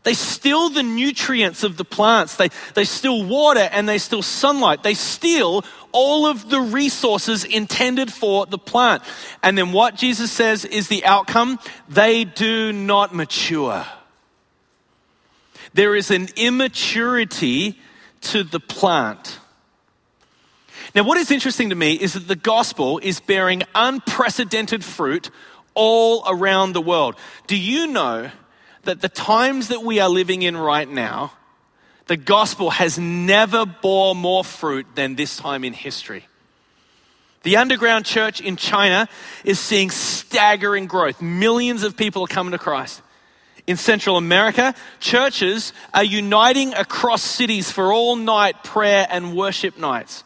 [0.05, 2.35] They steal the nutrients of the plants.
[2.35, 4.83] They, they steal water and they steal sunlight.
[4.83, 9.01] They steal all of the resources intended for the plant.
[9.41, 11.57] And then what Jesus says is the outcome?
[11.89, 13.83] They do not mature.
[15.75, 17.77] There is an immaturity
[18.21, 19.39] to the plant.
[20.95, 25.29] Now, what is interesting to me is that the gospel is bearing unprecedented fruit
[25.73, 27.15] all around the world.
[27.47, 28.31] Do you know
[28.83, 31.33] that the times that we are living in right now,
[32.07, 36.25] the gospel has never bore more fruit than this time in history.
[37.43, 39.09] The underground church in China
[39.43, 41.21] is seeing staggering growth.
[41.21, 43.01] Millions of people are coming to Christ.
[43.67, 50.23] In Central America, churches are uniting across cities for all night prayer and worship nights.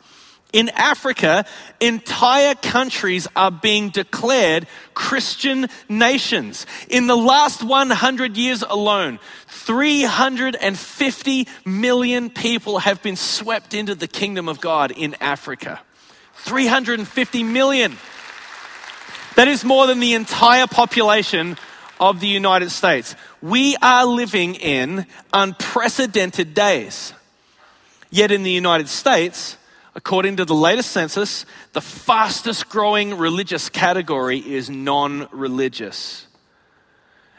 [0.51, 1.45] In Africa,
[1.79, 6.65] entire countries are being declared Christian nations.
[6.89, 14.49] In the last 100 years alone, 350 million people have been swept into the kingdom
[14.49, 15.79] of God in Africa.
[16.37, 17.95] 350 million.
[19.35, 21.57] That is more than the entire population
[21.99, 23.15] of the United States.
[23.41, 27.13] We are living in unprecedented days.
[28.11, 29.57] Yet in the United States,
[29.95, 36.27] According to the latest census, the fastest growing religious category is non religious.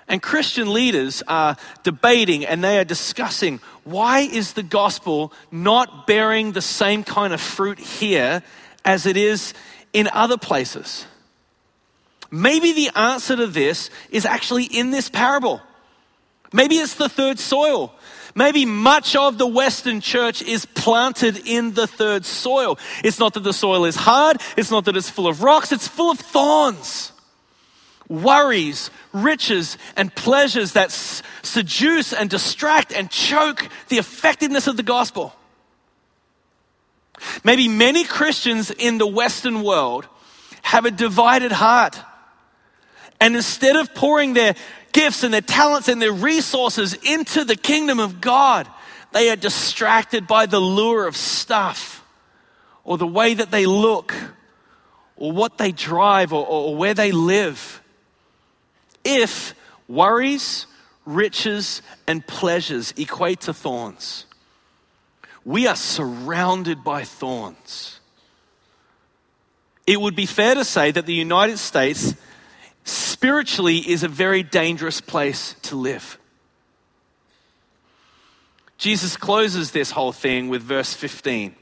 [0.09, 6.53] And Christian leaders are debating and they are discussing why is the gospel not bearing
[6.53, 8.43] the same kind of fruit here
[8.85, 9.55] as it is
[9.93, 11.07] in other places?
[12.31, 15.61] Maybe the answer to this is actually in this parable.
[16.53, 17.95] Maybe it's the third soil.
[18.35, 22.79] Maybe much of the Western church is planted in the third soil.
[23.03, 25.89] It's not that the soil is hard, it's not that it's full of rocks, it's
[25.89, 27.13] full of thorns.
[28.09, 35.35] Worries, riches, and pleasures that seduce and distract and choke the effectiveness of the gospel.
[37.45, 40.09] Maybe many Christians in the Western world
[40.63, 41.99] have a divided heart.
[43.21, 44.55] And instead of pouring their
[44.93, 48.67] gifts and their talents and their resources into the kingdom of God,
[49.13, 52.05] they are distracted by the lure of stuff
[52.85, 54.15] or the way that they look
[55.17, 57.83] or what they drive or, or where they live.
[59.05, 59.55] If
[59.87, 60.67] worries,
[61.05, 64.27] riches, and pleasures equate to thorns,
[65.45, 68.01] we are surrounded by thorns.
[69.87, 72.15] It would be fair to say that the United States
[72.85, 76.19] spiritually is a very dangerous place to live.
[78.79, 81.55] Jesus closes this whole thing with verse 15.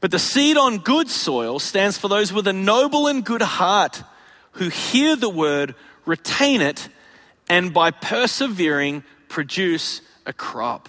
[0.00, 4.02] But the seed on good soil stands for those with a noble and good heart
[4.52, 5.74] who hear the word,
[6.06, 6.88] retain it,
[7.50, 10.88] and by persevering produce a crop.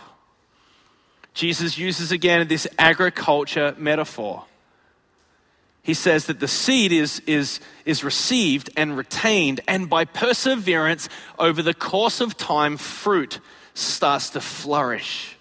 [1.33, 4.45] Jesus uses again this agriculture metaphor
[5.83, 11.09] he says that the seed is, is, is received and retained, and by perseverance
[11.39, 13.39] over the course of time, fruit
[13.73, 15.37] starts to flourish.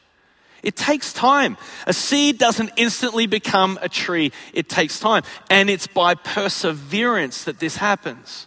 [0.63, 1.57] It takes time.
[1.87, 5.23] A seed doesn't instantly become a tree, it takes time.
[5.49, 8.47] And it's by perseverance that this happens.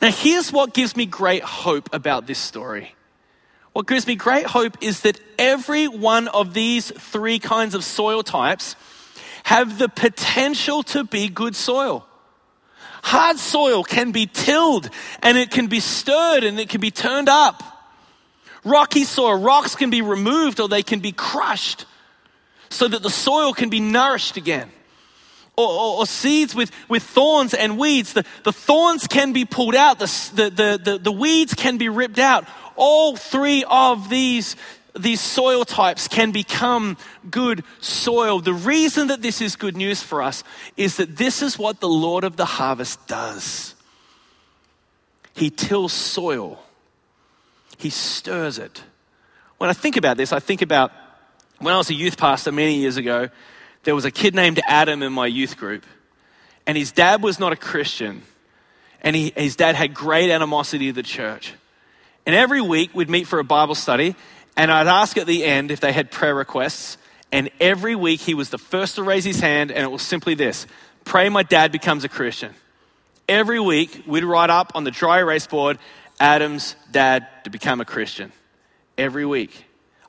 [0.00, 2.94] Now, here's what gives me great hope about this story.
[3.72, 8.22] What gives me great hope is that every one of these three kinds of soil
[8.22, 8.74] types
[9.48, 12.06] have the potential to be good soil.
[13.02, 14.90] Hard soil can be tilled
[15.22, 17.62] and it can be stirred and it can be turned up.
[18.62, 21.86] Rocky soil, rocks can be removed or they can be crushed
[22.68, 24.68] so that the soil can be nourished again.
[25.56, 28.12] Or, or, or, seeds with, with thorns and weeds.
[28.12, 32.18] The, the thorns can be pulled out, the, the, the, the weeds can be ripped
[32.18, 32.44] out.
[32.76, 34.56] All three of these,
[35.02, 36.96] these soil types can become
[37.30, 38.40] good soil.
[38.40, 40.44] The reason that this is good news for us
[40.76, 43.74] is that this is what the Lord of the harvest does.
[45.34, 46.60] He tills soil,
[47.76, 48.82] He stirs it.
[49.58, 50.92] When I think about this, I think about
[51.58, 53.28] when I was a youth pastor many years ago,
[53.84, 55.84] there was a kid named Adam in my youth group,
[56.66, 58.22] and his dad was not a Christian,
[59.00, 61.54] and he, his dad had great animosity to the church.
[62.26, 64.14] And every week we'd meet for a Bible study,
[64.58, 66.98] and I'd ask at the end if they had prayer requests.
[67.30, 70.34] And every week he was the first to raise his hand, and it was simply
[70.34, 70.66] this
[71.04, 72.54] Pray my dad becomes a Christian.
[73.28, 75.78] Every week we'd write up on the dry erase board
[76.18, 78.32] Adam's dad to become a Christian.
[78.98, 79.64] Every week.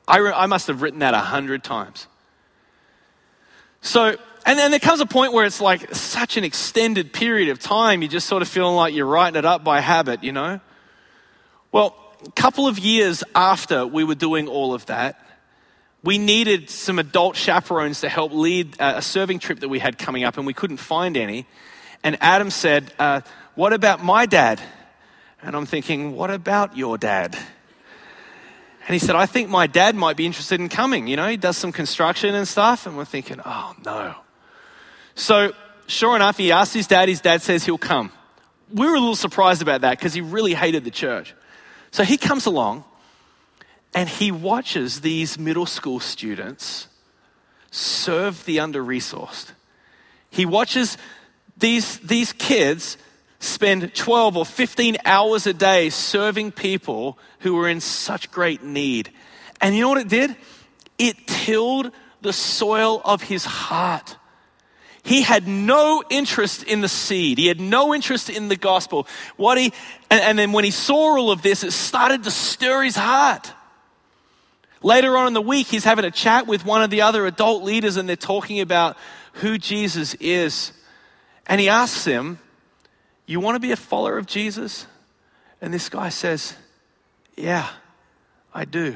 [0.07, 2.07] I, re- I must have written that a hundred times.
[3.81, 7.59] So, and then there comes a point where it's like such an extended period of
[7.59, 10.59] time, you're just sort of feeling like you're writing it up by habit, you know?
[11.71, 11.95] Well,
[12.35, 15.25] couple of years after we were doing all of that,
[16.03, 20.23] we needed some adult chaperones to help lead a serving trip that we had coming
[20.23, 21.45] up, and we couldn't find any.
[22.03, 23.21] And Adam said, uh,
[23.55, 24.61] What about my dad?
[25.41, 27.37] And I'm thinking, What about your dad?
[28.87, 31.07] And he said, I think my dad might be interested in coming.
[31.07, 32.87] You know, he does some construction and stuff.
[32.87, 34.15] And we're thinking, Oh, no.
[35.15, 35.51] So,
[35.87, 37.09] sure enough, he asked his dad.
[37.09, 38.11] His dad says he'll come.
[38.73, 41.35] We were a little surprised about that because he really hated the church.
[41.91, 42.83] So he comes along
[43.93, 46.87] and he watches these middle school students
[47.71, 49.51] serve the under resourced.
[50.29, 50.97] He watches
[51.57, 52.97] these, these kids
[53.39, 59.11] spend 12 or 15 hours a day serving people who were in such great need.
[59.61, 60.35] And you know what it did?
[60.97, 64.17] It tilled the soil of his heart.
[65.03, 67.37] He had no interest in the seed.
[67.37, 69.07] He had no interest in the gospel.
[69.37, 69.73] What he,
[70.09, 73.53] and, and then when he saw all of this, it started to stir his heart.
[74.81, 77.63] Later on in the week, he's having a chat with one of the other adult
[77.63, 78.97] leaders, and they're talking about
[79.33, 80.71] who Jesus is.
[81.47, 82.39] And he asks him,
[83.25, 84.85] You want to be a follower of Jesus?
[85.61, 86.55] And this guy says,
[87.35, 87.67] Yeah,
[88.53, 88.95] I do.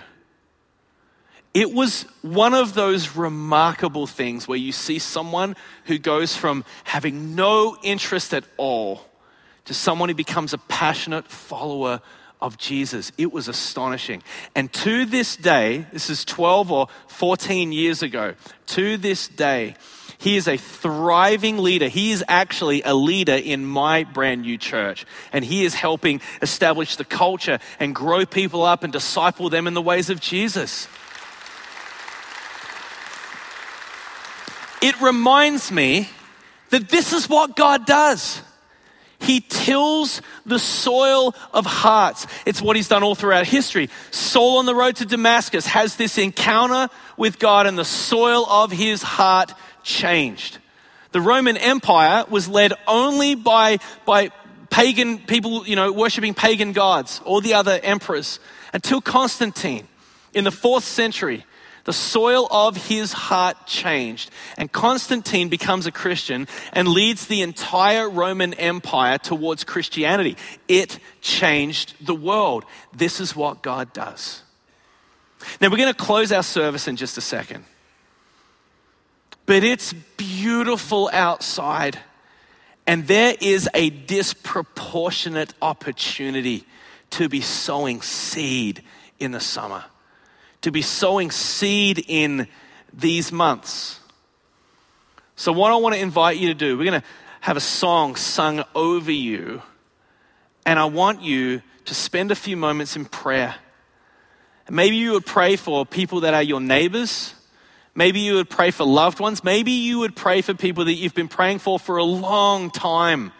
[1.54, 7.36] It was one of those remarkable things where you see someone who goes from having
[7.36, 9.06] no interest at all
[9.66, 12.02] to someone who becomes a passionate follower
[12.42, 13.12] of Jesus.
[13.18, 14.24] It was astonishing.
[14.56, 18.34] And to this day, this is 12 or 14 years ago,
[18.68, 19.76] to this day,
[20.18, 21.88] he is a thriving leader.
[21.88, 25.06] He is actually a leader in my brand new church.
[25.34, 29.74] And he is helping establish the culture and grow people up and disciple them in
[29.74, 30.88] the ways of Jesus.
[34.84, 36.10] It reminds me
[36.70, 38.42] that this is what God does.
[39.18, 42.28] He tills the soil of hearts.
[42.46, 43.90] It's what he's done all throughout history.
[44.12, 48.74] Saul on the road to Damascus has this encounter with God, and the soil of
[48.74, 49.54] his heart
[49.84, 50.58] changed.
[51.14, 54.32] The Roman Empire was led only by, by
[54.70, 58.42] pagan people, you know, worshiping pagan gods, or the other emperors,
[58.74, 59.88] until Constantine
[60.34, 61.46] in the fourth century
[61.86, 68.10] the soil of his heart changed, and Constantine becomes a Christian and leads the entire
[68.10, 70.38] Roman Empire towards Christianity.
[70.68, 72.64] It changed the world.
[72.96, 74.44] This is what God does.
[75.60, 77.66] Now, we're going to close our service in just a second.
[79.46, 82.00] But it's beautiful outside,
[82.88, 86.64] and there is a disproportionate opportunity
[87.10, 88.84] to be sowing seed
[89.20, 89.84] in the summer
[90.64, 92.48] to be sowing seed in
[92.92, 94.00] these months.
[95.36, 97.08] So, what I want to invite you to do, we're going to
[97.42, 99.62] have a song sung over you,
[100.66, 103.56] and I want you to spend a few moments in prayer.
[104.70, 107.34] Maybe you would pray for people that are your neighbors.
[107.96, 109.44] Maybe you would pray for loved ones.
[109.44, 113.34] Maybe you would pray for people that you've been praying for for a long time.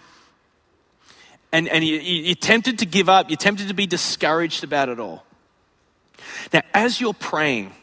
[1.54, 3.30] And, and you, you're tempted to give up.
[3.30, 5.26] You're tempted to be discouraged about it all.
[6.52, 7.74] Now, as you're praying,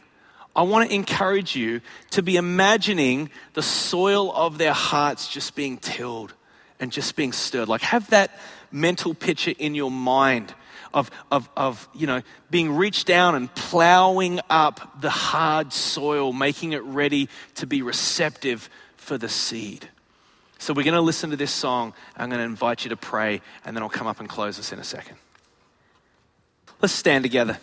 [0.55, 1.81] I want to encourage you
[2.11, 6.33] to be imagining the soil of their hearts just being tilled
[6.79, 7.69] and just being stirred.
[7.69, 8.37] Like, have that
[8.71, 10.53] mental picture in your mind
[10.93, 16.73] of, of, of you know, being reached down and plowing up the hard soil, making
[16.73, 19.87] it ready to be receptive for the seed.
[20.57, 21.93] So, we're going to listen to this song.
[22.17, 24.73] I'm going to invite you to pray, and then I'll come up and close us
[24.73, 25.15] in a second.
[26.81, 27.57] Let's stand together.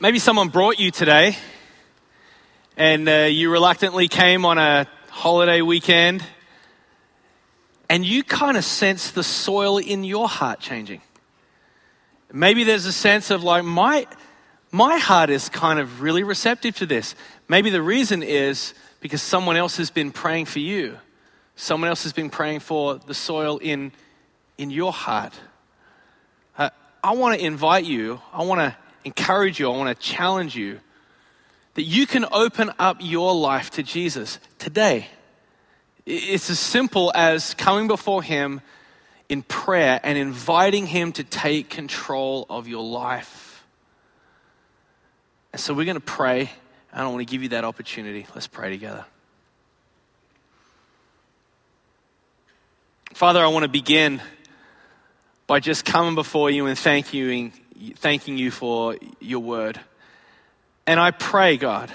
[0.00, 1.36] Maybe someone brought you today
[2.76, 6.24] and uh, you reluctantly came on a holiday weekend
[7.88, 11.00] and you kind of sense the soil in your heart changing.
[12.32, 14.08] Maybe there's a sense of like, my,
[14.72, 17.14] my heart is kind of really receptive to this.
[17.46, 20.98] Maybe the reason is because someone else has been praying for you.
[21.54, 23.92] Someone else has been praying for the soil in,
[24.58, 25.34] in your heart.
[26.58, 26.70] Uh,
[27.04, 30.80] I want to invite you, I want to encourage you, I want to challenge you
[31.74, 35.08] that you can open up your life to Jesus today.
[36.06, 38.60] It's as simple as coming before Him
[39.28, 43.64] in prayer and inviting Him to take control of your life.
[45.52, 46.50] And so we're going to pray,
[46.92, 48.26] I want to give you that opportunity.
[48.34, 49.04] Let's pray together.
[53.14, 54.20] Father, I want to begin
[55.46, 57.52] by just coming before you and thanking you,
[57.96, 59.80] thanking you for your word.
[60.86, 61.90] And I pray, God,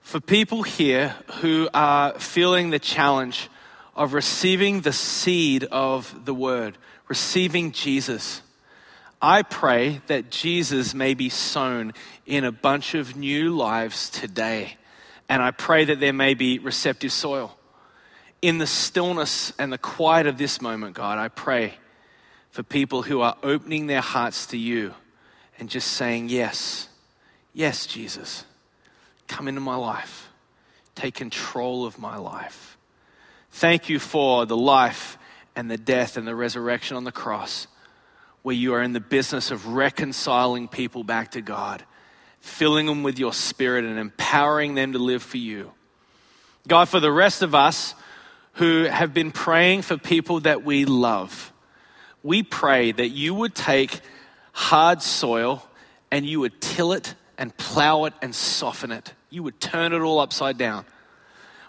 [0.00, 3.48] for people here who are feeling the challenge
[3.94, 6.78] of receiving the seed of the word,
[7.08, 8.42] receiving Jesus.
[9.22, 11.92] I pray that Jesus may be sown
[12.26, 14.76] in a bunch of new lives today.
[15.28, 17.56] And I pray that there may be receptive soil
[18.42, 21.74] in the stillness and the quiet of this moment, God, I pray
[22.50, 24.94] for people who are opening their hearts to you
[25.58, 26.88] and just saying, Yes,
[27.52, 28.44] yes, Jesus,
[29.28, 30.28] come into my life,
[30.94, 32.76] take control of my life.
[33.52, 35.18] Thank you for the life
[35.56, 37.66] and the death and the resurrection on the cross,
[38.42, 41.84] where you are in the business of reconciling people back to God,
[42.40, 45.72] filling them with your spirit and empowering them to live for you.
[46.68, 47.94] God, for the rest of us,
[48.54, 51.52] who have been praying for people that we love.
[52.22, 54.00] We pray that you would take
[54.52, 55.66] hard soil
[56.10, 59.14] and you would till it and plow it and soften it.
[59.30, 60.84] You would turn it all upside down.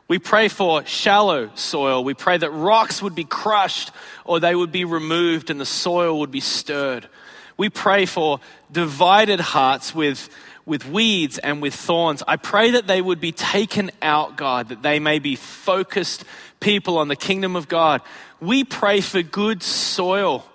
[0.08, 2.04] We pray for shallow soil.
[2.04, 3.92] We pray that rocks would be crushed
[4.26, 7.08] or they would be removed and the soil would be stirred.
[7.56, 10.30] We pray for divided hearts with,
[10.66, 12.24] with weeds and with thorns.
[12.28, 16.26] I pray that they would be taken out, God, that they may be focused
[16.60, 18.02] people on the kingdom of God.
[18.42, 20.46] We pray for good soil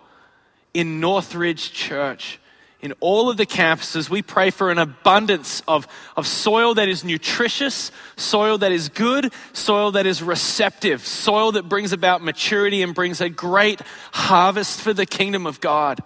[0.75, 2.41] in Northridge Church.
[2.81, 7.05] In all of the campuses, we pray for an abundance of, of soil that is
[7.05, 12.95] nutritious, soil that is good, soil that is receptive, soil that brings about maturity and
[12.95, 13.81] brings a great
[14.13, 16.03] harvest for the kingdom of God.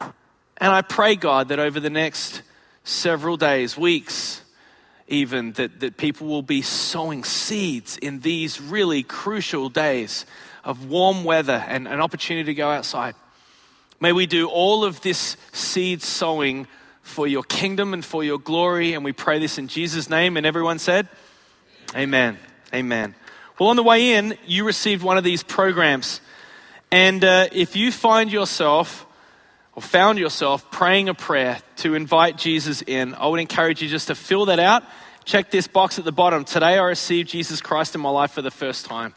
[0.00, 2.42] And I pray, God, that over the next
[2.84, 4.42] several days, weeks,
[5.08, 10.26] even that, that people will be sowing seeds in these really crucial days
[10.66, 13.14] of warm weather and an opportunity to go outside.
[14.00, 16.66] May we do all of this seed sowing
[17.02, 18.92] for your kingdom and for your glory.
[18.92, 20.36] And we pray this in Jesus' name.
[20.36, 21.08] And everyone said,
[21.94, 22.36] Amen.
[22.74, 23.14] Amen.
[23.58, 26.20] Well, on the way in, you received one of these programs.
[26.90, 29.06] And uh, if you find yourself
[29.74, 34.08] or found yourself praying a prayer to invite Jesus in, I would encourage you just
[34.08, 34.82] to fill that out.
[35.24, 36.44] Check this box at the bottom.
[36.44, 39.14] Today I received Jesus Christ in my life for the first time.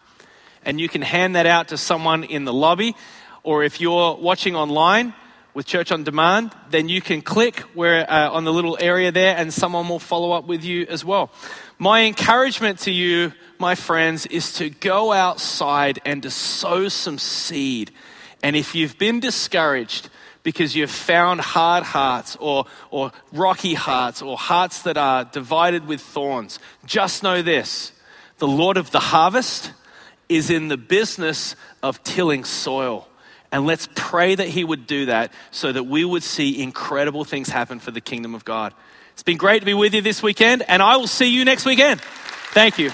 [0.70, 2.96] And you can hand that out to someone in the lobby.
[3.42, 5.16] Or if you're watching online
[5.56, 9.36] with Church on Demand, then you can click where, uh, on the little area there
[9.36, 11.32] and someone will follow up with you as well.
[11.80, 17.90] My encouragement to you, my friends, is to go outside and to sow some seed.
[18.44, 20.12] And if you've been discouraged,
[20.44, 26.00] because you've found hard hearts or, or rocky hearts or hearts that are divided with
[26.00, 27.92] thorns, just know this
[28.38, 29.74] the Lord of the harvest
[30.30, 33.08] is in the business of tilling soil.
[33.52, 37.50] And let's pray that He would do that so that we would see incredible things
[37.50, 38.74] happen for the kingdom of God.
[39.14, 41.66] It's been great to be with you this weekend, and I will see you next
[41.66, 42.00] weekend.
[42.54, 42.92] Thank you.